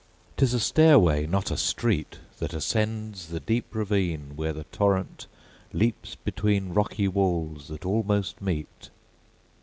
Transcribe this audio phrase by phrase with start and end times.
[0.35, 5.27] 'T is a stairway, not a street, That ascends the deep ravine, Where the torrent
[5.73, 8.89] leaps between Rocky walls that almost meet.